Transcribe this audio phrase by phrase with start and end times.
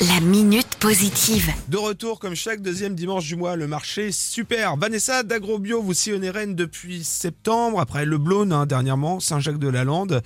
[0.00, 1.50] La minute positive.
[1.66, 4.76] De retour comme chaque deuxième dimanche du mois, le marché super.
[4.76, 10.22] Vanessa d'Agrobio, vous sillonnez Rennes depuis septembre, après Le Blône hein, dernièrement, Saint-Jacques-de-la-Lande.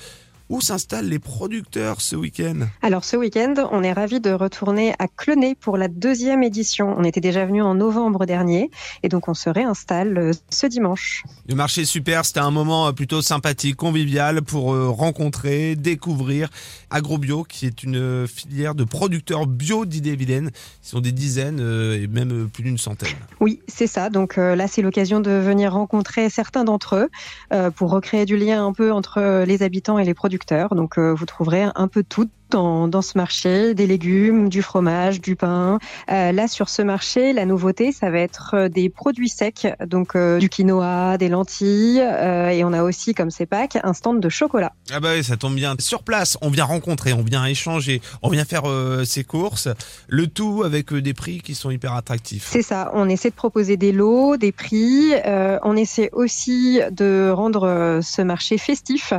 [0.49, 5.09] Où s'installent les producteurs ce week-end Alors ce week-end, on est ravi de retourner à
[5.09, 6.95] Clenay pour la deuxième édition.
[6.97, 8.71] On était déjà venu en novembre dernier
[9.03, 11.25] et donc on se réinstalle euh, ce dimanche.
[11.49, 16.49] Le marché super, c'était un moment euh, plutôt sympathique, convivial pour euh, rencontrer, découvrir
[16.91, 20.51] Agrobio, qui est une filière de producteurs bio d'Ille-et-Vilaine.
[20.85, 23.17] Ils sont des dizaines et même plus d'une centaine.
[23.41, 24.11] Oui, c'est ça.
[24.11, 28.75] Donc là, c'est l'occasion de venir rencontrer certains d'entre eux pour recréer du lien un
[28.75, 30.32] peu entre les habitants et les producteurs
[30.75, 35.37] donc euh, vous trouverez un peu tout dans, ce marché, des légumes, du fromage, du
[35.37, 35.79] pain.
[36.11, 40.15] Euh, là, sur ce marché, la nouveauté, ça va être euh, des produits secs, donc
[40.15, 44.29] euh, du quinoa, des lentilles, et on a aussi, comme c'est Pâques, un stand de
[44.29, 44.73] chocolat.
[44.91, 45.75] Ah bah oui, ça tombe bien.
[45.79, 48.65] Sur place, on vient rencontrer, on vient échanger, on vient faire
[49.05, 49.69] ses courses,
[50.09, 52.49] le tout avec des prix qui sont hyper attractifs.
[52.51, 58.01] C'est ça, on essaie de proposer des lots, des prix, on essaie aussi de rendre
[58.03, 59.13] ce marché festif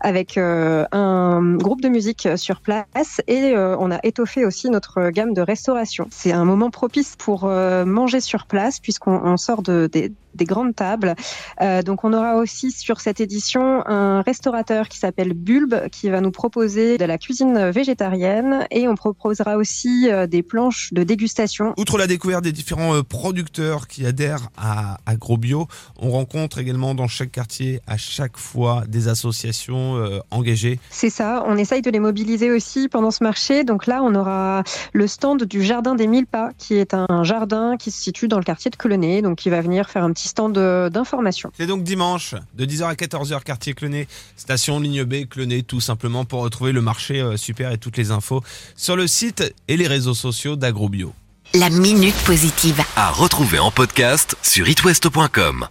[0.00, 2.79] avec un groupe de musique sur place
[3.26, 6.06] et euh, on a étoffé aussi notre gamme de restauration.
[6.10, 10.12] C'est un moment propice pour euh, manger sur place puisqu'on sort de, des,
[10.44, 11.16] grandes tables.
[11.60, 16.20] Euh, donc on aura aussi sur cette édition un restaurateur qui s'appelle Bulbe qui va
[16.20, 21.74] nous proposer de la cuisine végétarienne et on proposera aussi des planches de dégustation.
[21.76, 25.66] Outre la découverte des différents producteurs qui adhèrent à AgroBio,
[25.98, 30.78] on rencontre également dans chaque quartier à chaque fois des associations engagées.
[30.90, 33.64] C'est ça, on essaye de les mobiliser aussi pendant ce marché.
[33.64, 37.76] Donc là, on aura le stand du Jardin des Mille Pas, qui est un jardin
[37.76, 40.28] qui se situe dans le quartier de Clenay, donc qui va venir faire un petit
[40.28, 41.50] stand d'information.
[41.56, 46.24] C'est donc dimanche, de 10h à 14h, quartier Clenay, station ligne B, Clenay, tout simplement
[46.24, 48.42] pour retrouver le marché euh, super et toutes les infos
[48.76, 51.12] sur le site et les réseaux sociaux d'AgroBio.
[51.54, 52.80] La minute positive.
[52.94, 55.66] À retrouver en podcast sur itwest.com.